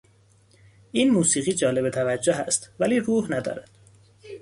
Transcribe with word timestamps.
این 0.91 1.09
موسیقی 1.09 1.51
جالب 1.53 1.89
توجه 1.89 2.35
است 2.35 2.71
ولی 2.79 2.99
روح 2.99 3.31
ندارد. 3.31 3.69